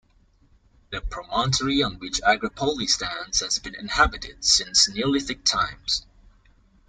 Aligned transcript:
The 0.89 0.99
promontory 1.01 1.83
on 1.83 1.99
which 1.99 2.19
Agropoli 2.21 2.89
stands 2.89 3.41
has 3.41 3.59
been 3.59 3.75
inhabited 3.75 4.43
since 4.43 4.89
Neolithic 4.89 5.43
times. 5.43 6.07